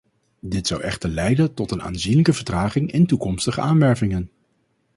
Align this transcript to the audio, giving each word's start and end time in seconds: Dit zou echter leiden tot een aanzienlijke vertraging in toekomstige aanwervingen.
Dit 0.39 0.67
zou 0.67 0.81
echter 0.81 1.09
leiden 1.09 1.53
tot 1.53 1.71
een 1.71 1.81
aanzienlijke 1.81 2.33
vertraging 2.33 2.91
in 2.91 3.05
toekomstige 3.07 3.61
aanwervingen. 3.61 4.29